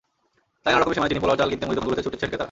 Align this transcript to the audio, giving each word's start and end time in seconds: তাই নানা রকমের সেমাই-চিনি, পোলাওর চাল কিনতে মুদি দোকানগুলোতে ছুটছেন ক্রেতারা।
তাই 0.63 0.71
নানা 0.71 0.79
রকমের 0.81 0.97
সেমাই-চিনি, 0.97 1.23
পোলাওর 1.23 1.39
চাল 1.41 1.49
কিনতে 1.51 1.65
মুদি 1.67 1.75
দোকানগুলোতে 1.77 2.05
ছুটছেন 2.05 2.27
ক্রেতারা। 2.29 2.39